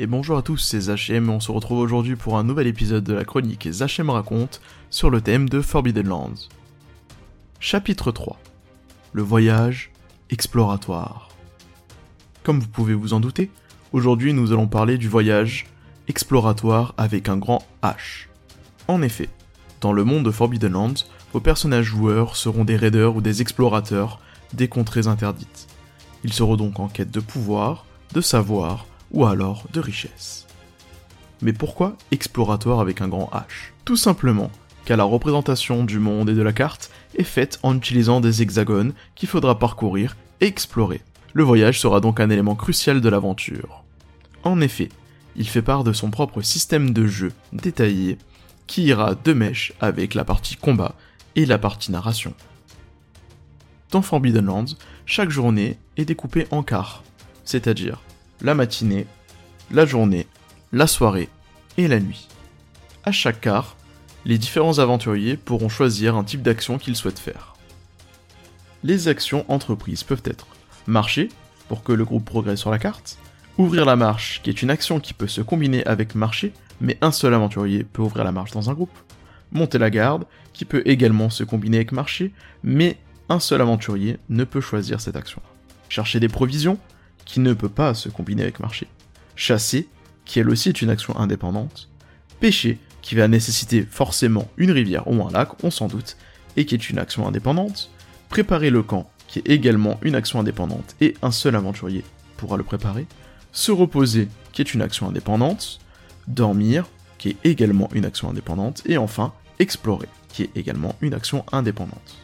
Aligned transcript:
Et 0.00 0.06
bonjour 0.06 0.38
à 0.38 0.42
tous, 0.42 0.58
c'est 0.58 0.82
Zachem 0.82 1.26
et 1.26 1.32
on 1.32 1.40
se 1.40 1.50
retrouve 1.50 1.80
aujourd'hui 1.80 2.14
pour 2.14 2.38
un 2.38 2.44
nouvel 2.44 2.68
épisode 2.68 3.02
de 3.02 3.14
la 3.14 3.24
chronique 3.24 3.68
Zachem 3.68 4.10
raconte 4.10 4.60
sur 4.90 5.10
le 5.10 5.20
thème 5.20 5.48
de 5.48 5.60
Forbidden 5.60 6.06
Lands. 6.06 6.48
Chapitre 7.58 8.12
3 8.12 8.38
Le 9.12 9.22
voyage 9.22 9.90
exploratoire. 10.30 11.30
Comme 12.44 12.60
vous 12.60 12.68
pouvez 12.68 12.94
vous 12.94 13.12
en 13.12 13.18
douter, 13.18 13.50
aujourd'hui 13.92 14.34
nous 14.34 14.52
allons 14.52 14.68
parler 14.68 14.98
du 14.98 15.08
voyage 15.08 15.66
exploratoire 16.06 16.94
avec 16.96 17.28
un 17.28 17.36
grand 17.36 17.66
H. 17.82 18.28
En 18.86 19.02
effet, 19.02 19.28
dans 19.80 19.92
le 19.92 20.04
monde 20.04 20.24
de 20.24 20.30
Forbidden 20.30 20.74
Lands, 20.74 21.06
vos 21.32 21.40
personnages 21.40 21.86
joueurs 21.86 22.36
seront 22.36 22.64
des 22.64 22.76
raiders 22.76 23.16
ou 23.16 23.20
des 23.20 23.42
explorateurs 23.42 24.20
des 24.52 24.68
contrées 24.68 25.08
interdites. 25.08 25.66
Ils 26.22 26.32
seront 26.32 26.56
donc 26.56 26.78
en 26.78 26.86
quête 26.86 27.10
de 27.10 27.18
pouvoir, 27.18 27.84
de 28.14 28.20
savoir, 28.20 28.86
ou 29.12 29.24
alors 29.24 29.64
de 29.72 29.80
richesse. 29.80 30.46
Mais 31.42 31.52
pourquoi 31.52 31.96
exploratoire 32.10 32.80
avec 32.80 33.00
un 33.00 33.08
grand 33.08 33.30
H? 33.32 33.72
Tout 33.84 33.96
simplement 33.96 34.50
car 34.88 34.96
la 34.96 35.04
représentation 35.04 35.84
du 35.84 35.98
monde 35.98 36.30
et 36.30 36.34
de 36.34 36.40
la 36.40 36.54
carte 36.54 36.90
est 37.14 37.22
faite 37.22 37.58
en 37.62 37.76
utilisant 37.76 38.22
des 38.22 38.40
hexagones 38.40 38.94
qu'il 39.16 39.28
faudra 39.28 39.58
parcourir 39.58 40.16
et 40.40 40.46
explorer. 40.46 41.02
Le 41.34 41.42
voyage 41.42 41.78
sera 41.78 42.00
donc 42.00 42.20
un 42.20 42.30
élément 42.30 42.54
crucial 42.54 43.02
de 43.02 43.08
l'aventure. 43.10 43.84
En 44.44 44.62
effet, 44.62 44.88
il 45.36 45.46
fait 45.46 45.60
part 45.60 45.84
de 45.84 45.92
son 45.92 46.10
propre 46.10 46.40
système 46.40 46.94
de 46.94 47.06
jeu 47.06 47.32
détaillé 47.52 48.16
qui 48.66 48.84
ira 48.84 49.14
de 49.14 49.34
mèche 49.34 49.74
avec 49.78 50.14
la 50.14 50.24
partie 50.24 50.56
combat 50.56 50.94
et 51.36 51.44
la 51.44 51.58
partie 51.58 51.92
narration. 51.92 52.32
Dans 53.90 54.00
Forbidden 54.00 54.46
Lands, 54.46 54.74
chaque 55.04 55.30
journée 55.30 55.76
est 55.98 56.06
découpée 56.06 56.46
en 56.50 56.62
quarts, 56.62 57.04
c'est-à-dire 57.44 58.00
la 58.40 58.54
matinée, 58.54 59.06
la 59.70 59.86
journée, 59.86 60.26
la 60.72 60.86
soirée 60.86 61.28
et 61.76 61.88
la 61.88 62.00
nuit. 62.00 62.28
À 63.04 63.12
chaque 63.12 63.40
quart, 63.40 63.76
les 64.24 64.38
différents 64.38 64.78
aventuriers 64.78 65.36
pourront 65.36 65.68
choisir 65.68 66.16
un 66.16 66.24
type 66.24 66.42
d'action 66.42 66.78
qu'ils 66.78 66.96
souhaitent 66.96 67.18
faire. 67.18 67.54
Les 68.84 69.08
actions 69.08 69.44
entreprises 69.48 70.04
peuvent 70.04 70.22
être 70.24 70.46
marcher, 70.86 71.28
pour 71.68 71.82
que 71.82 71.92
le 71.92 72.04
groupe 72.04 72.24
progresse 72.24 72.60
sur 72.60 72.70
la 72.70 72.78
carte, 72.78 73.18
ouvrir 73.58 73.84
la 73.84 73.96
marche, 73.96 74.40
qui 74.42 74.50
est 74.50 74.62
une 74.62 74.70
action 74.70 75.00
qui 75.00 75.14
peut 75.14 75.26
se 75.26 75.40
combiner 75.40 75.84
avec 75.84 76.14
marcher, 76.14 76.52
mais 76.80 76.96
un 77.00 77.12
seul 77.12 77.34
aventurier 77.34 77.84
peut 77.84 78.02
ouvrir 78.02 78.24
la 78.24 78.32
marche 78.32 78.52
dans 78.52 78.70
un 78.70 78.74
groupe, 78.74 78.96
monter 79.52 79.78
la 79.78 79.90
garde, 79.90 80.24
qui 80.52 80.64
peut 80.64 80.82
également 80.86 81.30
se 81.30 81.44
combiner 81.44 81.78
avec 81.78 81.92
marcher, 81.92 82.32
mais 82.62 82.98
un 83.28 83.40
seul 83.40 83.60
aventurier 83.60 84.18
ne 84.28 84.44
peut 84.44 84.60
choisir 84.60 85.00
cette 85.00 85.16
action. 85.16 85.42
Chercher 85.88 86.20
des 86.20 86.28
provisions, 86.28 86.78
qui 87.28 87.40
ne 87.40 87.52
peut 87.52 87.68
pas 87.68 87.94
se 87.94 88.08
combiner 88.08 88.42
avec 88.42 88.58
marcher. 88.58 88.88
Chasser, 89.36 89.86
qui 90.24 90.40
elle 90.40 90.48
aussi 90.48 90.70
est 90.70 90.82
une 90.82 90.90
action 90.90 91.16
indépendante. 91.16 91.88
Pêcher, 92.40 92.78
qui 93.02 93.14
va 93.14 93.28
nécessiter 93.28 93.86
forcément 93.88 94.48
une 94.56 94.70
rivière 94.70 95.06
ou 95.06 95.22
un 95.24 95.30
lac, 95.30 95.62
on 95.62 95.70
s'en 95.70 95.88
doute, 95.88 96.16
et 96.56 96.64
qui 96.64 96.74
est 96.74 96.90
une 96.90 96.98
action 96.98 97.28
indépendante. 97.28 97.90
Préparer 98.30 98.70
le 98.70 98.82
camp, 98.82 99.10
qui 99.28 99.40
est 99.40 99.48
également 99.48 100.00
une 100.02 100.14
action 100.14 100.40
indépendante, 100.40 100.96
et 101.02 101.14
un 101.20 101.30
seul 101.30 101.54
aventurier 101.54 102.02
pourra 102.38 102.56
le 102.56 102.64
préparer. 102.64 103.06
Se 103.52 103.72
reposer, 103.72 104.28
qui 104.52 104.62
est 104.62 104.72
une 104.72 104.82
action 104.82 105.06
indépendante. 105.06 105.80
Dormir, 106.28 106.86
qui 107.18 107.30
est 107.30 107.36
également 107.44 107.90
une 107.92 108.06
action 108.06 108.30
indépendante. 108.30 108.82
Et 108.86 108.96
enfin, 108.96 109.34
explorer, 109.58 110.08
qui 110.28 110.44
est 110.44 110.56
également 110.56 110.96
une 111.02 111.14
action 111.14 111.44
indépendante. 111.52 112.16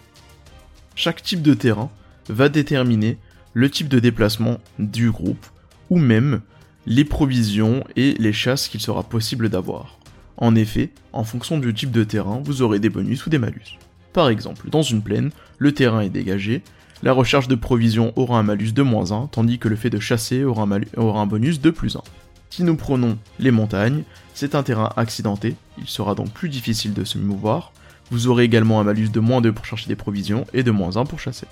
Chaque 0.94 1.22
type 1.22 1.42
de 1.42 1.52
terrain 1.52 1.90
va 2.28 2.48
déterminer 2.48 3.18
le 3.54 3.70
type 3.70 3.88
de 3.88 4.00
déplacement 4.00 4.58
du 4.78 5.10
groupe, 5.10 5.46
ou 5.90 5.98
même 5.98 6.40
les 6.86 7.04
provisions 7.04 7.84
et 7.96 8.14
les 8.18 8.32
chasses 8.32 8.68
qu'il 8.68 8.80
sera 8.80 9.02
possible 9.02 9.48
d'avoir. 9.48 9.98
En 10.36 10.54
effet, 10.54 10.90
en 11.12 11.24
fonction 11.24 11.58
du 11.58 11.72
type 11.72 11.92
de 11.92 12.04
terrain, 12.04 12.42
vous 12.44 12.62
aurez 12.62 12.80
des 12.80 12.90
bonus 12.90 13.24
ou 13.24 13.30
des 13.30 13.38
malus. 13.38 13.78
Par 14.12 14.28
exemple, 14.28 14.68
dans 14.68 14.82
une 14.82 15.02
plaine, 15.02 15.30
le 15.58 15.72
terrain 15.72 16.00
est 16.00 16.10
dégagé, 16.10 16.62
la 17.02 17.12
recherche 17.12 17.48
de 17.48 17.54
provisions 17.54 18.12
aura 18.16 18.38
un 18.38 18.42
malus 18.42 18.72
de 18.72 18.82
moins 18.82 19.12
1, 19.12 19.28
tandis 19.28 19.58
que 19.58 19.68
le 19.68 19.76
fait 19.76 19.90
de 19.90 20.00
chasser 20.00 20.44
aura 20.44 20.62
un, 20.64 21.26
bonus 21.26 21.60
de 21.60 21.70
plus 21.70 21.96
1. 21.96 22.02
Si 22.50 22.62
nous 22.62 22.76
prenons 22.76 23.18
les 23.38 23.50
montagnes, 23.50 24.04
c'est 24.32 24.54
un 24.54 24.62
terrain 24.62 24.92
accidenté, 24.96 25.56
il 25.78 25.88
sera 25.88 26.14
donc 26.14 26.30
plus 26.30 26.48
difficile 26.48 26.94
de 26.94 27.04
se 27.04 27.18
mouvoir, 27.18 27.72
vous 28.10 28.28
aurez 28.28 28.44
également 28.44 28.80
un 28.80 28.84
malus 28.84 29.08
de 29.10 29.20
moins 29.20 29.40
2 29.40 29.52
pour 29.52 29.64
chercher 29.64 29.88
des 29.88 29.96
provisions 29.96 30.46
et 30.52 30.62
de 30.62 30.70
moins 30.70 30.96
1 30.96 31.04
pour 31.04 31.20
chasser. 31.20 31.46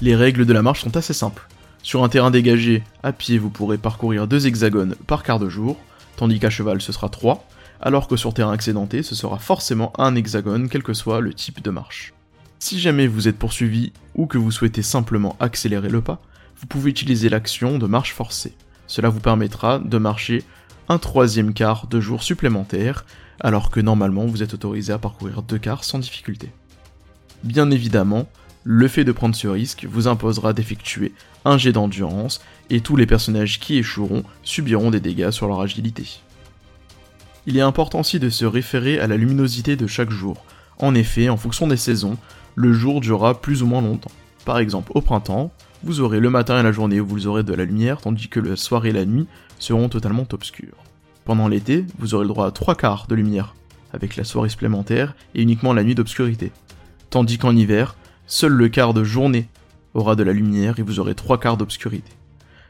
Les 0.00 0.14
règles 0.14 0.46
de 0.46 0.52
la 0.52 0.62
marche 0.62 0.82
sont 0.82 0.96
assez 0.96 1.12
simples. 1.12 1.48
Sur 1.82 2.04
un 2.04 2.08
terrain 2.08 2.30
dégagé, 2.30 2.84
à 3.02 3.12
pied, 3.12 3.36
vous 3.36 3.50
pourrez 3.50 3.78
parcourir 3.78 4.28
deux 4.28 4.46
hexagones 4.46 4.94
par 5.08 5.24
quart 5.24 5.40
de 5.40 5.48
jour, 5.48 5.76
tandis 6.16 6.38
qu'à 6.38 6.50
cheval 6.50 6.80
ce 6.80 6.92
sera 6.92 7.08
3, 7.08 7.44
alors 7.80 8.06
que 8.06 8.16
sur 8.16 8.32
terrain 8.32 8.52
accidenté, 8.52 9.02
ce 9.02 9.16
sera 9.16 9.38
forcément 9.38 9.92
un 9.98 10.14
hexagone, 10.14 10.68
quel 10.68 10.84
que 10.84 10.94
soit 10.94 11.20
le 11.20 11.34
type 11.34 11.62
de 11.62 11.70
marche. 11.70 12.14
Si 12.60 12.78
jamais 12.78 13.08
vous 13.08 13.26
êtes 13.26 13.38
poursuivi 13.38 13.92
ou 14.14 14.26
que 14.26 14.38
vous 14.38 14.52
souhaitez 14.52 14.82
simplement 14.82 15.34
accélérer 15.40 15.88
le 15.88 16.00
pas, 16.00 16.20
vous 16.60 16.68
pouvez 16.68 16.90
utiliser 16.90 17.28
l'action 17.28 17.78
de 17.78 17.86
marche 17.86 18.14
forcée. 18.14 18.52
Cela 18.86 19.08
vous 19.08 19.20
permettra 19.20 19.80
de 19.80 19.98
marcher 19.98 20.44
un 20.88 20.98
troisième 20.98 21.54
quart 21.54 21.88
de 21.88 22.00
jour 22.00 22.22
supplémentaire, 22.22 23.04
alors 23.40 23.70
que 23.70 23.80
normalement 23.80 24.26
vous 24.26 24.44
êtes 24.44 24.54
autorisé 24.54 24.92
à 24.92 24.98
parcourir 24.98 25.42
deux 25.42 25.58
quarts 25.58 25.82
sans 25.82 25.98
difficulté. 25.98 26.50
Bien 27.42 27.70
évidemment, 27.72 28.28
le 28.70 28.86
fait 28.86 29.04
de 29.04 29.12
prendre 29.12 29.34
ce 29.34 29.48
risque 29.48 29.86
vous 29.90 30.08
imposera 30.08 30.52
d'effectuer 30.52 31.14
un 31.46 31.56
jet 31.56 31.72
d'endurance 31.72 32.42
et 32.68 32.82
tous 32.82 32.96
les 32.96 33.06
personnages 33.06 33.60
qui 33.60 33.78
échoueront 33.78 34.24
subiront 34.42 34.90
des 34.90 35.00
dégâts 35.00 35.30
sur 35.30 35.48
leur 35.48 35.62
agilité. 35.62 36.20
Il 37.46 37.56
est 37.56 37.62
important 37.62 38.00
aussi 38.00 38.18
de 38.18 38.28
se 38.28 38.44
référer 38.44 39.00
à 39.00 39.06
la 39.06 39.16
luminosité 39.16 39.74
de 39.74 39.86
chaque 39.86 40.10
jour. 40.10 40.44
En 40.76 40.94
effet, 40.94 41.30
en 41.30 41.38
fonction 41.38 41.66
des 41.66 41.78
saisons, 41.78 42.18
le 42.56 42.74
jour 42.74 43.00
durera 43.00 43.40
plus 43.40 43.62
ou 43.62 43.66
moins 43.66 43.80
longtemps. 43.80 44.10
Par 44.44 44.58
exemple, 44.58 44.92
au 44.94 45.00
printemps, 45.00 45.50
vous 45.82 46.02
aurez 46.02 46.20
le 46.20 46.28
matin 46.28 46.60
et 46.60 46.62
la 46.62 46.70
journée 46.70 47.00
où 47.00 47.06
vous 47.06 47.26
aurez 47.26 47.44
de 47.44 47.54
la 47.54 47.64
lumière, 47.64 48.02
tandis 48.02 48.28
que 48.28 48.38
la 48.38 48.56
soirée 48.56 48.90
et 48.90 48.92
la 48.92 49.06
nuit 49.06 49.28
seront 49.58 49.88
totalement 49.88 50.26
obscures. 50.30 50.76
Pendant 51.24 51.48
l'été, 51.48 51.86
vous 51.98 52.14
aurez 52.14 52.24
le 52.24 52.28
droit 52.28 52.46
à 52.46 52.50
trois 52.50 52.74
quarts 52.74 53.06
de 53.08 53.14
lumière, 53.14 53.54
avec 53.94 54.16
la 54.16 54.24
soirée 54.24 54.50
supplémentaire 54.50 55.14
et 55.34 55.40
uniquement 55.40 55.72
la 55.72 55.84
nuit 55.84 55.94
d'obscurité. 55.94 56.52
Tandis 57.08 57.38
qu'en 57.38 57.56
hiver, 57.56 57.96
seul 58.28 58.52
le 58.52 58.68
quart 58.68 58.94
de 58.94 59.02
journée 59.02 59.48
aura 59.94 60.14
de 60.14 60.22
la 60.22 60.32
lumière 60.32 60.78
et 60.78 60.82
vous 60.82 61.00
aurez 61.00 61.14
trois 61.14 61.40
quarts 61.40 61.56
d'obscurité. 61.56 62.12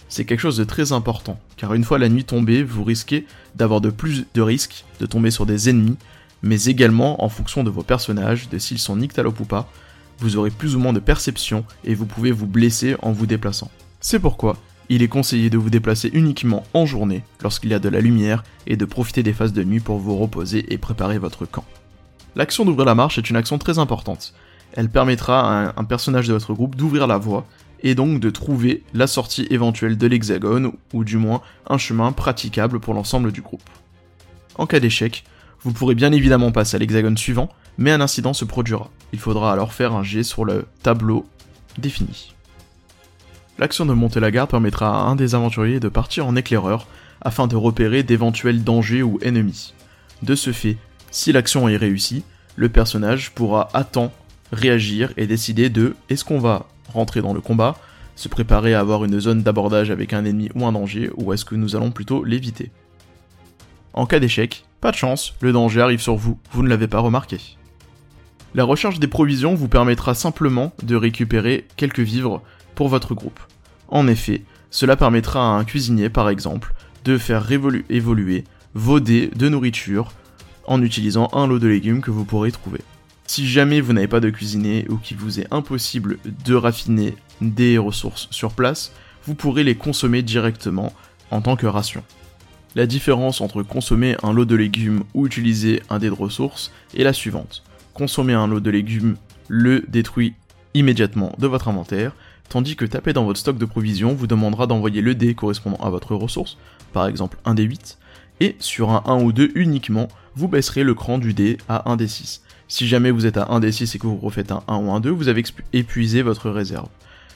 C'est 0.08 0.24
quelque 0.24 0.41
chose 0.41 0.56
de 0.56 0.64
très 0.64 0.92
important, 0.92 1.38
car 1.56 1.74
une 1.74 1.84
fois 1.84 1.98
la 1.98 2.08
nuit 2.08 2.24
tombée, 2.24 2.62
vous 2.62 2.84
risquez 2.84 3.26
d'avoir 3.56 3.82
de 3.82 3.91
plus 3.91 4.24
de 4.32 4.41
risques 4.41 4.84
de 5.00 5.06
tomber 5.06 5.30
sur 5.30 5.44
des 5.44 5.69
ennemis, 5.69 5.98
mais 6.42 6.64
également 6.64 7.22
en 7.22 7.28
fonction 7.28 7.64
de 7.64 7.70
vos 7.70 7.82
personnages, 7.82 8.48
de 8.48 8.56
s'ils 8.58 8.78
sont 8.78 8.96
nyctalopes 8.96 9.41
ou 9.41 9.44
pas, 9.44 9.70
vous 10.20 10.36
aurez 10.36 10.50
plus 10.50 10.76
ou 10.76 10.78
moins 10.78 10.92
de 10.92 11.00
perception 11.00 11.64
et 11.84 11.94
vous 11.94 12.06
pouvez 12.06 12.32
vous 12.32 12.46
blesser 12.46 12.96
en 13.02 13.12
vous 13.12 13.26
déplaçant. 13.26 13.70
C'est 14.00 14.20
pourquoi 14.20 14.56
il 14.88 15.02
est 15.02 15.08
conseillé 15.08 15.50
de 15.50 15.58
vous 15.58 15.70
déplacer 15.70 16.08
uniquement 16.14 16.64
en 16.72 16.86
journée 16.86 17.22
lorsqu'il 17.42 17.70
y 17.70 17.75
a 17.75 17.78
de 17.78 17.90
la 17.90 18.00
lumière 18.00 18.44
et 18.66 18.76
de 18.76 18.84
profiter 18.86 19.22
des 19.22 19.34
phases 19.34 19.52
de 19.52 19.64
nuit 19.64 19.80
pour 19.80 19.98
vous 19.98 20.16
reposer 20.16 20.72
et 20.72 20.78
préparer 20.78 21.19
votre 21.19 21.44
camp. 21.44 21.64
L'action 22.36 22.64
d'ouvrir 22.64 22.86
la 22.86 22.94
marche 22.94 23.19
est 23.19 23.28
une 23.28 23.36
action 23.36 23.58
très 23.58 23.78
importante, 23.78 24.32
elle 24.78 24.91
permettra 24.91 25.41
à 25.41 25.72
un, 25.77 25.84
personnage 25.84 26.28
de 26.28 26.33
votre 26.34 26.55
groupe 26.55 26.77
d'ouvrir 26.77 27.09
la 27.09 27.19
voie 27.19 27.44
et 27.83 27.97
donc 27.97 28.21
de 28.21 28.31
trouver 28.31 28.84
la 28.94 29.09
sortie 29.09 29.44
éventuelle 29.50 29.99
de 29.99 30.06
l'hexagone, 30.06 30.71
ou 30.93 31.03
du 31.03 31.16
moins 31.16 31.43
un 31.69 31.78
chemin 31.78 32.12
praticable 32.12 32.78
pour 32.78 32.94
l'ensemble 32.94 33.33
du 33.33 33.43
groupe. 33.43 33.69
En 34.55 34.67
cas 34.67 34.78
d'échec, 34.78 35.25
vous 35.62 35.72
pourrez 35.72 35.97
bien 35.97 36.12
évidemment 36.12 36.53
passer 36.53 36.77
à 36.77 36.78
l'hexagone 36.78 37.19
suivant, 37.19 37.49
mais 37.77 37.91
un 37.91 38.00
incident 38.00 38.33
se 38.33 38.44
produira. 38.44 38.88
Il 39.12 39.19
faudra 39.19 39.53
alors 39.53 39.72
faire 39.72 39.94
un 39.94 40.05
jet 40.05 40.22
sur 40.22 40.44
le 40.44 40.65
tableau 40.84 41.27
défini. 41.77 42.33
L'action 43.59 43.84
de 43.84 43.94
monter 43.94 44.21
la 44.21 44.31
garde 44.31 44.50
permettra 44.50 44.97
à 44.97 45.09
un 45.09 45.17
des 45.17 45.34
aventuriers 45.34 45.81
de 45.81 45.88
partir 45.88 46.25
en 46.25 46.37
éclaireur 46.37 46.87
afin 47.21 47.49
de 47.49 47.56
repérer 47.56 48.05
d'éventuels 48.05 48.62
dangers 48.62 49.02
ou 49.02 49.19
ennemis. 49.23 49.75
De 50.23 50.37
ce 50.37 50.52
fait, 50.52 50.76
si 51.11 51.32
l'action 51.32 51.69
est 51.69 51.76
réussie, 51.76 52.23
le 52.55 52.69
personnage 52.69 53.32
pourra 53.32 53.70
attendre 53.75 54.12
réagir 54.53 55.12
et 55.17 55.27
décider 55.27 55.69
de 55.69 55.95
est-ce 56.09 56.25
qu'on 56.25 56.39
va 56.39 56.67
rentrer 56.93 57.21
dans 57.21 57.35
le 57.35 57.41
combat, 57.41 57.77
se 58.17 58.29
préparer 58.29 58.75
à 58.75 58.81
avoir 58.81 59.05
une 59.05 59.21
zone 59.21 59.43
d'abordage 59.43 59.91
avec 59.91 60.12
un 60.12 60.25
ennemi 60.25 60.50
ou 60.55 60.67
un 60.67 60.73
danger, 60.73 61.11
ou 61.17 61.33
est-ce 61.33 61.45
que 61.45 61.55
nous 61.55 61.77
allons 61.77 61.91
plutôt 61.91 62.25
l'éviter. 62.25 62.71
En 63.93 64.06
cas 64.06 64.21
d'échec, 64.21 64.65
pas 64.81 64.91
de 64.91 64.97
chance, 64.97 65.35
le 65.41 65.53
danger 65.53 65.81
arrive 65.81 66.00
sur 66.00 66.17
vous, 66.17 66.39
vous 66.53 66.62
ne 66.62 66.69
l'avez 66.69 66.89
pas 66.89 67.00
remarqué. 67.00 67.39
La 68.55 68.65
recherche 68.65 68.99
des 68.99 69.09
provisions 69.09 69.55
vous 69.55 69.69
permettra 69.69 70.15
simplement 70.15 70.73
de 70.83 70.97
récupérer 70.97 71.67
quelques 71.77 72.00
vivres 72.00 72.43
pour 72.75 72.89
votre 72.89 73.15
groupe. 73.15 73.41
En 73.89 74.09
effet, 74.09 74.43
cela 74.71 74.97
permettra 74.97 75.41
à 75.41 75.59
un 75.59 75.65
cuisinier 75.65 76.09
par 76.09 76.29
exemple 76.29 76.75
de 77.05 77.19
faire 77.19 77.50
évoluer 77.50 78.45
vos 78.75 79.00
dés 79.00 79.31
de 79.35 79.49
nourriture 79.49 80.12
en 80.67 80.83
utilisant 80.83 81.29
un 81.33 81.47
lot 81.47 81.59
de 81.59 81.69
légumes 81.69 82.03
que 82.03 82.11
vous 82.11 82.25
pourrez 82.25 82.53
trouver. 82.53 82.81
Si 83.28 83.46
jamais 83.46 83.82
vous 83.82 83.92
n'avez 83.92 84.08
pas 84.08 84.20
de 84.20 84.30
cuisinier 84.30 84.86
ou 84.88 84.96
qu'il 84.96 85.19
vous 85.19 85.38
est 85.38 85.52
impossible 85.52 86.16
de 86.46 86.54
raffiner 86.54 87.14
des 87.42 87.76
ressources 87.76 88.26
sur 88.30 88.52
place, 88.52 88.90
vous 89.26 89.34
pourrez 89.34 89.64
les 89.64 89.75
consommer 89.75 90.22
directement 90.22 90.94
en 91.30 91.42
tant 91.42 91.54
que 91.54 91.66
ration. 91.66 92.02
La 92.75 92.86
différence 92.86 93.42
entre 93.42 93.62
consommer 93.62 94.16
un 94.22 94.32
lot 94.32 94.46
de 94.46 94.56
légumes 94.56 95.04
ou 95.12 95.26
utiliser 95.26 95.82
un 95.90 95.98
dé 95.98 96.06
de 96.06 96.14
ressources 96.14 96.72
est 96.96 97.04
la 97.04 97.12
suivante. 97.12 97.64
Consommer 97.92 98.32
un 98.32 98.46
lot 98.46 98.60
de 98.60 98.70
légumes 98.70 99.16
le 99.46 99.84
détruit 99.88 100.32
immédiatement 100.72 101.34
de 101.38 101.46
votre 101.46 101.69
inventaire, 101.69 102.16
tandis 102.48 102.76
que 102.76 102.86
taper 102.86 103.12
dans 103.12 103.26
votre 103.26 103.40
stock 103.40 103.58
de 103.58 103.66
provisions 103.66 104.14
vous 104.14 104.26
demandera 104.26 104.66
d'envoyer 104.66 105.02
le 105.02 105.14
dé 105.14 105.34
correspondant 105.34 105.84
à 105.84 105.90
votre 105.90 106.14
ressource, 106.14 106.56
par 106.94 107.06
exemple 107.06 107.36
un 107.44 107.52
dé 107.52 107.64
8, 107.64 107.98
et 108.40 108.56
sur 108.58 108.90
un 108.90 109.02
1 109.06 109.23
ou 109.23 109.32
2 109.32 109.52
uniquement, 109.55 110.08
vous 110.35 110.49
baisserez 110.49 110.85
le 110.85 110.94
cran 110.94 111.19
du 111.19 111.35
dé 111.35 111.58
à 111.69 111.90
1 111.90 111.96
d 111.96 112.06
6. 112.06 112.43
Si 112.69 112.87
jamais 112.87 113.11
vous 113.11 113.26
êtes 113.26 113.37
à 113.37 113.49
1 113.50 113.61
d 113.61 113.73
6 113.73 113.94
et 113.94 113.99
que 113.99 114.06
vous 114.06 114.17
refaites 114.17 114.52
un 114.52 114.62
1 114.69 114.76
ou 114.76 114.93
un 114.93 115.00
2, 115.00 115.11
vous 115.11 115.29
avez 115.29 115.43
épuisé 115.73 116.23
votre 116.23 116.50
réserve. 116.50 116.88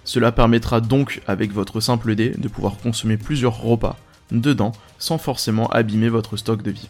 Cela 0.05 0.33
permettra 0.33 0.81
donc, 0.81 1.23
avec 1.27 1.53
votre 1.53 1.81
simple 1.81 2.15
dé, 2.15 2.31
de 2.31 2.49
pouvoir 2.49 2.77
consommer 2.79 3.17
plusieurs 3.17 3.61
repas 3.61 3.97
dedans 4.31 4.73
sans 4.99 5.19
forcément 5.19 5.69
abîmer 5.69 6.09
votre 6.09 6.37
stock 6.37 6.63
de 6.63 6.71
vivres. 6.71 6.89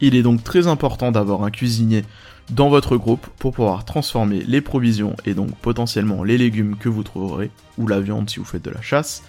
Il 0.00 0.14
est 0.14 0.22
donc 0.22 0.44
très 0.44 0.66
important 0.66 1.10
d'avoir 1.10 1.42
un 1.42 1.50
cuisinier 1.50 2.04
dans 2.50 2.68
votre 2.68 2.96
groupe 2.96 3.26
pour 3.38 3.52
pouvoir 3.52 3.84
transformer 3.84 4.42
les 4.46 4.60
provisions 4.60 5.16
et 5.24 5.34
donc 5.34 5.50
potentiellement 5.56 6.22
les 6.22 6.38
légumes 6.38 6.76
que 6.76 6.88
vous 6.88 7.02
trouverez, 7.02 7.50
ou 7.78 7.88
la 7.88 8.00
viande 8.00 8.28
si 8.30 8.38
vous 8.38 8.44
faites 8.44 8.64
de 8.64 8.70
la 8.70 8.82
chasse, 8.82 9.22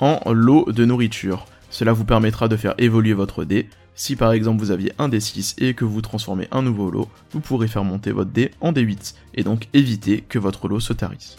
en 0.00 0.20
lot 0.32 0.72
de 0.72 0.84
nourriture. 0.84 1.46
Cela 1.70 1.92
vous 1.92 2.04
permettra 2.04 2.48
de 2.48 2.56
faire 2.56 2.74
évoluer 2.78 3.14
votre 3.14 3.44
dé. 3.44 3.68
Si 3.94 4.16
par 4.16 4.32
exemple 4.32 4.60
vous 4.60 4.70
aviez 4.70 4.92
un 4.98 5.08
D6 5.08 5.54
et 5.58 5.74
que 5.74 5.84
vous 5.84 6.02
transformez 6.02 6.48
un 6.50 6.62
nouveau 6.62 6.90
lot, 6.90 7.08
vous 7.32 7.40
pourrez 7.40 7.68
faire 7.68 7.84
monter 7.84 8.12
votre 8.12 8.30
dé 8.30 8.50
en 8.60 8.72
D8 8.72 9.14
et 9.34 9.44
donc 9.44 9.68
éviter 9.72 10.22
que 10.28 10.38
votre 10.38 10.68
lot 10.68 10.80
se 10.80 10.92
tarisse. 10.92 11.36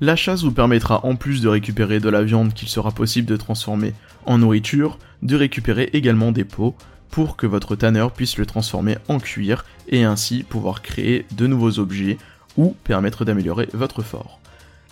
La 0.00 0.14
chasse 0.14 0.44
vous 0.44 0.52
permettra 0.52 1.04
en 1.04 1.16
plus 1.16 1.42
de 1.42 1.48
récupérer 1.48 1.98
de 1.98 2.08
la 2.08 2.22
viande 2.22 2.54
qu'il 2.54 2.68
sera 2.68 2.92
possible 2.92 3.26
de 3.26 3.36
transformer 3.36 3.94
en 4.26 4.38
nourriture, 4.38 4.98
de 5.22 5.34
récupérer 5.34 5.90
également 5.92 6.30
des 6.30 6.44
pots, 6.44 6.76
pour 7.10 7.36
que 7.36 7.46
votre 7.46 7.74
tanneur 7.74 8.12
puisse 8.12 8.36
le 8.36 8.46
transformer 8.46 8.96
en 9.08 9.18
cuir 9.18 9.64
et 9.88 10.04
ainsi 10.04 10.44
pouvoir 10.44 10.82
créer 10.82 11.26
de 11.36 11.46
nouveaux 11.46 11.80
objets 11.80 12.18
ou 12.56 12.76
permettre 12.84 13.24
d'améliorer 13.24 13.68
votre 13.72 14.02
fort. 14.02 14.38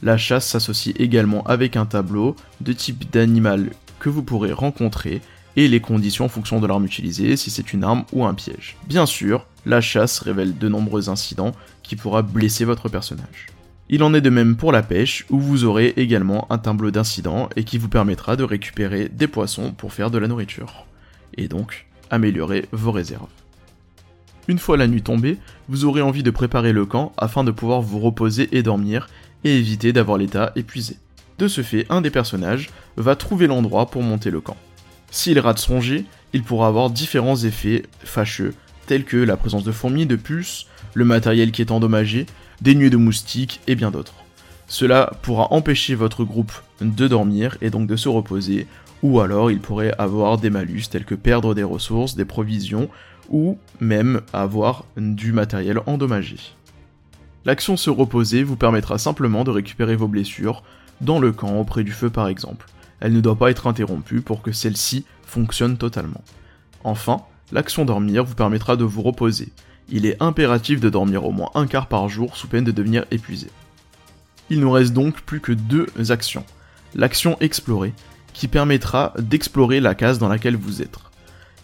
La 0.03 0.17
chasse 0.17 0.49
s'associe 0.49 0.95
également 0.99 1.43
avec 1.45 1.77
un 1.77 1.87
tableau 1.87 2.35
de 2.61 2.73
type 2.73 3.11
d'animal 3.11 3.71
vous 4.09 4.23
pourrez 4.23 4.53
rencontrer 4.53 5.21
et 5.57 5.69
les 5.69 5.81
conditions 5.81 6.27
en 6.27 6.29
fonction 6.29 6.61
de 6.61 6.67
l'arme 6.67 6.85
utilisée, 6.85 7.37
si 7.37 7.51
c'est 7.51 7.73
une 7.73 7.85
arme 7.85 8.05
ou 8.13 8.27
un 8.27 8.35
piège. 8.35 8.77
Bien 8.87 9.07
sûr, 9.07 9.47
la 9.65 9.81
chasse 9.81 10.19
révèle 10.19 10.59
de 10.59 10.69
nombreux 10.69 11.09
incidents 11.09 11.53
qui 11.83 11.97
pourra 11.97 12.23
blesser 12.23 12.65
votre 12.65 12.89
personnage. 12.89 13.47
Il 13.89 14.03
en 14.03 14.15
est 14.15 14.21
de 14.21 14.31
même 14.31 14.57
pour 14.57 14.73
la 14.73 14.83
pêche, 14.83 15.27
où 15.31 15.39
vous 15.39 15.65
aurez 15.65 15.95
également 15.97 16.51
un 16.51 16.59
tableau 16.59 16.91
d'incidents 16.91 17.49
et 17.57 17.65
qui 17.65 17.79
vous 17.79 17.89
permettra 17.89 18.37
de 18.37 18.43
récupérer 18.43 19.09
des 19.09 19.29
poissons 19.29 19.73
pour 19.73 19.93
faire 19.93 20.11
de 20.11 20.19
la 20.19 20.29
nourriture. 20.29 20.87
Et 21.37 21.49
donc, 21.49 21.87
améliorer 22.11 22.69
vos 22.73 22.93
réserves. 22.93 23.29
Une 24.49 24.59
fois 24.59 24.77
la 24.77 24.87
nuit 24.87 25.03
tombée, 25.03 25.39
vous 25.69 25.85
aurez 25.85 26.03
envie 26.03 26.23
de 26.23 26.31
préparer 26.31 26.73
le 26.73 26.85
camp 26.85 27.13
afin 27.17 27.45
de 27.45 27.51
pouvoir 27.51 27.81
vous 27.81 27.99
reposer 27.99 28.49
et 28.57 28.63
dormir 28.63 29.09
et 29.45 29.57
éviter 29.57 29.93
d'avoir 29.93 30.19
l'état 30.19 30.53
épuisé. 30.57 30.97
De 31.39 31.49
ce 31.49 31.63
fait, 31.63 31.87
un 31.91 32.01
des 32.01 32.11
personnages 32.11 32.71
va 32.97 33.17
trouver 33.17 33.47
l'endroit 33.47 33.87
pour 33.87 34.03
monter 34.03 34.31
le 34.31 34.41
camp. 34.41 34.57
S'il 35.11 35.39
rate 35.39 35.59
son 35.59 35.81
jet, 35.81 36.05
il 36.33 36.43
pourra 36.43 36.69
avoir 36.69 36.91
différents 36.91 37.37
effets 37.37 37.85
fâcheux, 38.05 38.55
tels 38.87 39.05
que 39.05 39.17
la 39.17 39.37
présence 39.37 39.65
de 39.65 39.73
fourmis, 39.73 40.07
de 40.07 40.17
puces, 40.17 40.67
le 40.95 41.05
matériel 41.05 41.53
qui 41.53 41.63
est 41.63 41.71
endommagé, 41.71 42.27
des 42.61 42.75
nuées 42.75 42.91
de 42.91 42.97
moustiques 42.97 43.61
et 43.67 43.75
bien 43.75 43.91
d'autres. 43.91 44.15
Cela 44.69 45.13
pourra 45.23 45.53
empêcher 45.53 45.95
votre 45.95 46.25
groupe 46.25 46.53
de 46.81 47.07
dormir 47.07 47.57
et 47.61 47.71
donc 47.71 47.87
de 47.87 47.97
se 47.97 48.09
reposer 48.09 48.67
ou 49.03 49.21
alors 49.21 49.51
il 49.51 49.61
pourrait 49.61 49.95
avoir 49.99 50.39
des 50.39 50.51
malus 50.51 50.85
tels 50.91 51.05
que 51.05 51.15
perdre 51.15 51.55
des 51.55 51.63
ressources, 51.63 52.17
des 52.17 52.25
provisions, 52.25 52.89
ou 53.29 53.59
même 53.81 54.21
avoir 54.33 54.85
du 54.97 55.33
matériel 55.33 55.81
endommagé. 55.87 56.37
L'action 57.45 57.77
se 57.77 57.91
reposer 57.91 58.43
vous 58.43 58.57
permettra 58.57 58.99
simplement 58.99 59.45
de 59.45 59.51
récupérer 59.51 59.97
vos 59.97 60.09
blessures, 60.09 60.63
dans 61.01 61.19
le 61.19 61.33
camp 61.33 61.59
auprès 61.59 61.85
du 61.85 61.93
feu 61.93 62.11
par 62.11 62.29
exemple. 62.29 62.67
Elle 63.01 63.13
ne 63.13 63.21
doit 63.21 63.37
pas 63.37 63.51
être 63.51 63.67
interrompue 63.67 64.21
pour 64.21 64.43
que 64.43 64.53
celle-ci 64.53 65.05
fonctionne 65.25 65.77
totalement. 65.77 66.23
Enfin, 66.85 67.23
l'action 67.53 67.85
dormir 67.85 68.25
vous 68.25 68.35
permettra 68.35 68.77
de 68.77 68.85
vous 68.85 69.03
reposer. 69.03 69.53
Il 69.89 70.07
est 70.07 70.21
impératif 70.23 70.81
de 70.81 70.91
dormir 70.91 71.25
au 71.25 71.33
moins 71.33 71.51
un 71.55 71.67
quart 71.67 71.87
par 71.87 72.09
jour 72.09 72.37
sous 72.37 72.49
peine 72.49 72.65
de 72.65 72.73
devenir 72.73 73.05
épuisé. 73.11 73.49
Il 74.51 74.61
nous 74.61 74.71
reste 74.71 74.93
donc 74.93 75.21
plus 75.23 75.41
que 75.41 75.53
deux 75.53 75.87
actions. 76.11 76.45
L'action 76.95 77.37
explorer, 77.41 77.93
qui 78.33 78.49
permettra 78.49 79.13
d'explorer 79.19 79.81
la 79.81 79.95
case 79.95 80.19
dans 80.19 80.29
laquelle 80.29 80.57
vous 80.57 80.83
êtes. 80.83 80.99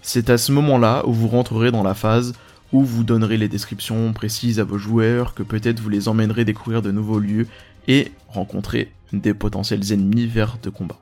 C'est 0.00 0.30
à 0.30 0.38
ce 0.38 0.52
moment-là 0.52 1.02
où 1.06 1.12
vous 1.12 1.28
rentrerez 1.28 1.70
dans 1.70 1.82
la 1.82 1.94
phase 1.94 2.34
où 2.72 2.82
vous 2.82 3.04
donnerez 3.04 3.36
les 3.36 3.48
descriptions 3.48 4.12
précises 4.12 4.58
à 4.58 4.64
vos 4.64 4.78
joueurs, 4.78 5.34
que 5.34 5.42
peut-être 5.42 5.80
vous 5.80 5.90
les 5.90 6.08
emmènerez 6.08 6.44
découvrir 6.44 6.80
de 6.82 6.90
nouveaux 6.90 7.18
lieux 7.18 7.46
et 7.86 8.12
rencontrer 8.28 8.90
des 9.12 9.34
potentiels 9.34 9.92
ennemis 9.92 10.26
vers 10.26 10.56
de 10.62 10.70
combat. 10.70 10.98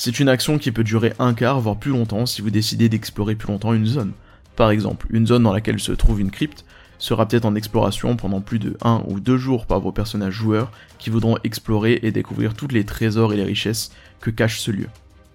C'est 0.00 0.20
une 0.20 0.28
action 0.28 0.58
qui 0.58 0.70
peut 0.70 0.84
durer 0.84 1.12
un 1.18 1.34
quart, 1.34 1.58
voire 1.58 1.76
plus 1.76 1.90
longtemps 1.90 2.24
si 2.24 2.40
vous 2.40 2.50
décidez 2.50 2.88
d'explorer 2.88 3.34
plus 3.34 3.48
longtemps 3.48 3.72
une 3.72 3.84
zone. 3.84 4.12
Par 4.54 4.70
exemple, 4.70 5.08
une 5.10 5.26
zone 5.26 5.42
dans 5.42 5.52
laquelle 5.52 5.80
se 5.80 5.90
trouve 5.90 6.20
une 6.20 6.30
crypte 6.30 6.64
sera 7.00 7.26
peut-être 7.26 7.46
en 7.46 7.56
exploration 7.56 8.14
pendant 8.14 8.40
plus 8.40 8.60
de 8.60 8.76
1 8.80 9.02
ou 9.08 9.18
2 9.18 9.36
jours 9.36 9.66
par 9.66 9.80
vos 9.80 9.90
personnages 9.90 10.34
joueurs 10.34 10.70
qui 11.00 11.10
voudront 11.10 11.36
explorer 11.42 11.98
et 12.04 12.12
découvrir 12.12 12.54
tous 12.54 12.68
les 12.68 12.84
trésors 12.84 13.32
et 13.32 13.36
les 13.36 13.42
richesses 13.42 13.90
que 14.20 14.30
cache 14.30 14.60
ce 14.60 14.70
lieu. 14.70 14.86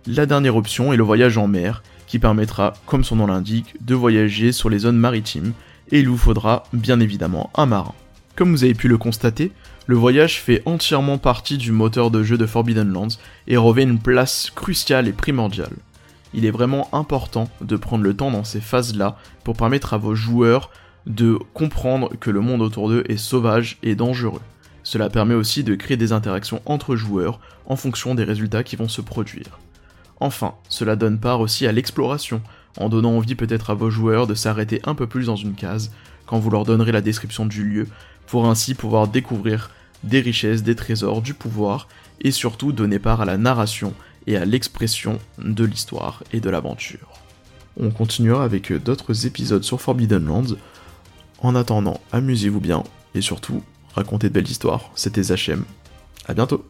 La 0.07 0.25
dernière 0.25 0.55
option 0.55 0.93
est 0.93 0.97
le 0.97 1.03
voyage 1.03 1.37
en 1.37 1.47
mer, 1.47 1.83
qui 2.07 2.17
permettra, 2.17 2.71
comme 2.85 3.03
son 3.03 3.17
nom 3.17 3.27
l'indique, 3.27 3.75
de 3.81 3.95
voyager 3.95 4.53
sur 4.53 4.69
les 4.69 4.79
zones 4.79 4.97
maritimes, 4.97 5.51
et 5.91 5.99
il 5.99 6.07
vous 6.07 6.17
faudra 6.17 6.63
bien 6.71 7.01
évidemment 7.01 7.49
un 7.55 7.65
marin. 7.65 7.95
Comme 8.35 8.51
vous 8.51 8.63
avez 8.63 8.73
pu 8.73 8.87
le 8.87 8.97
constater, 8.97 9.51
le 9.85 9.95
voyage 9.95 10.41
fait 10.41 10.63
entièrement 10.65 11.19
partie 11.19 11.57
du 11.59 11.71
moteur 11.71 12.09
de 12.09 12.23
jeu 12.23 12.35
de 12.35 12.47
Forbidden 12.47 12.91
Lands 12.91 13.19
et 13.47 13.57
revêt 13.57 13.83
une 13.83 13.99
place 13.99 14.51
cruciale 14.55 15.07
et 15.07 15.13
primordiale. 15.13 15.75
Il 16.33 16.45
est 16.45 16.51
vraiment 16.51 16.89
important 16.93 17.47
de 17.61 17.75
prendre 17.75 18.03
le 18.03 18.15
temps 18.15 18.31
dans 18.31 18.43
ces 18.43 18.59
phases-là 18.59 19.17
pour 19.43 19.55
permettre 19.55 19.93
à 19.93 19.99
vos 19.99 20.15
joueurs 20.15 20.71
de 21.05 21.37
comprendre 21.53 22.11
que 22.19 22.31
le 22.31 22.39
monde 22.39 22.63
autour 22.63 22.89
d'eux 22.89 23.03
est 23.07 23.17
sauvage 23.17 23.77
et 23.83 23.93
dangereux. 23.93 24.41
Cela 24.81 25.11
permet 25.11 25.35
aussi 25.35 25.63
de 25.63 25.75
créer 25.75 25.97
des 25.97 26.11
interactions 26.11 26.63
entre 26.65 26.95
joueurs 26.95 27.39
en 27.67 27.75
fonction 27.75 28.15
des 28.15 28.23
résultats 28.23 28.63
qui 28.63 28.75
vont 28.75 28.87
se 28.87 29.01
produire. 29.01 29.59
Enfin, 30.19 30.55
cela 30.69 30.95
donne 30.95 31.19
part 31.19 31.39
aussi 31.39 31.67
à 31.67 31.71
l'exploration, 31.71 32.41
en 32.77 32.89
donnant 32.89 33.15
envie 33.15 33.35
peut-être 33.35 33.69
à 33.69 33.75
vos 33.75 33.91
joueurs 33.91 34.25
de 34.25 34.33
s'arrêter 34.33 34.81
un 34.85 34.95
peu 34.95 35.05
plus 35.05 35.27
dans 35.27 35.35
une 35.35 35.53
case 35.53 35.91
quand 36.25 36.39
vous 36.39 36.49
leur 36.49 36.63
donnerez 36.63 36.91
la 36.91 37.01
description 37.01 37.45
du 37.45 37.63
lieu, 37.63 37.87
pour 38.27 38.45
ainsi 38.45 38.73
pouvoir 38.73 39.07
découvrir 39.07 39.69
des 40.03 40.19
richesses, 40.19 40.63
des 40.63 40.75
trésors, 40.75 41.21
du 41.21 41.33
pouvoir, 41.33 41.87
et 42.21 42.31
surtout 42.31 42.71
donner 42.71 42.99
part 42.99 43.21
à 43.21 43.25
la 43.25 43.37
narration 43.37 43.93
et 44.27 44.37
à 44.37 44.45
l'expression 44.45 45.19
de 45.37 45.65
l'histoire 45.65 46.23
et 46.31 46.39
de 46.39 46.49
l'aventure. 46.49 47.13
On 47.77 47.89
continuera 47.89 48.43
avec 48.43 48.71
d'autres 48.71 49.25
épisodes 49.25 49.63
sur 49.63 49.81
Forbidden 49.81 50.25
Lands. 50.25 50.55
En 51.39 51.55
attendant, 51.55 51.99
amusez-vous 52.11 52.61
bien 52.61 52.83
et 53.15 53.21
surtout, 53.21 53.63
racontez 53.95 54.29
de 54.29 54.33
belles 54.33 54.49
histoires. 54.49 54.91
C'était 54.95 55.23
Zachem. 55.23 55.65
À 56.27 56.33
bientôt 56.33 56.65